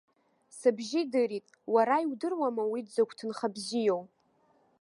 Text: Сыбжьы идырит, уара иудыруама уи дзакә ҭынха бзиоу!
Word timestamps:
Сыбжьы 0.57 0.99
идырит, 1.03 1.47
уара 1.73 1.95
иудыруама 2.05 2.63
уи 2.71 2.81
дзакә 2.87 3.13
ҭынха 3.17 3.47
бзиоу! 3.55 4.03